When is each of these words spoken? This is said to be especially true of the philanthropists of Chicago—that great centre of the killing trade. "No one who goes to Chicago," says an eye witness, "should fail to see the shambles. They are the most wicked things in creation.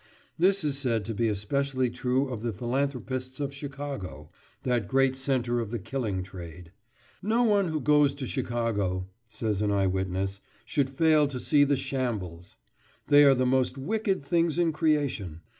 This 0.39 0.63
is 0.63 0.79
said 0.79 1.05
to 1.05 1.13
be 1.13 1.27
especially 1.27 1.91
true 1.91 2.27
of 2.29 2.41
the 2.41 2.51
philanthropists 2.51 3.39
of 3.39 3.53
Chicago—that 3.53 4.87
great 4.87 5.15
centre 5.15 5.59
of 5.59 5.69
the 5.69 5.77
killing 5.77 6.23
trade. 6.23 6.71
"No 7.21 7.43
one 7.43 7.67
who 7.67 7.79
goes 7.79 8.15
to 8.15 8.25
Chicago," 8.25 9.09
says 9.29 9.61
an 9.61 9.71
eye 9.71 9.85
witness, 9.85 10.41
"should 10.65 10.89
fail 10.89 11.27
to 11.27 11.39
see 11.39 11.63
the 11.63 11.77
shambles. 11.77 12.57
They 13.09 13.23
are 13.25 13.35
the 13.35 13.45
most 13.45 13.77
wicked 13.77 14.25
things 14.25 14.57
in 14.57 14.73
creation. 14.73 15.41